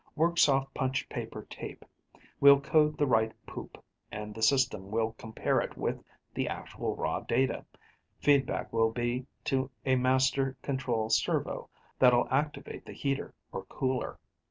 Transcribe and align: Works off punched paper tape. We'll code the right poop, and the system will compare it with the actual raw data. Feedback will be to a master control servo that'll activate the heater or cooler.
Works 0.15 0.49
off 0.49 0.73
punched 0.73 1.09
paper 1.09 1.43
tape. 1.47 1.85
We'll 2.39 2.59
code 2.59 2.97
the 2.97 3.05
right 3.05 3.31
poop, 3.45 3.77
and 4.11 4.33
the 4.33 4.41
system 4.41 4.89
will 4.89 5.11
compare 5.19 5.59
it 5.61 5.77
with 5.77 6.03
the 6.33 6.47
actual 6.47 6.95
raw 6.95 7.19
data. 7.19 7.65
Feedback 8.17 8.73
will 8.73 8.89
be 8.89 9.27
to 9.43 9.69
a 9.85 9.95
master 9.97 10.57
control 10.63 11.11
servo 11.11 11.69
that'll 11.99 12.27
activate 12.31 12.83
the 12.83 12.93
heater 12.93 13.35
or 13.51 13.63
cooler. 13.65 14.17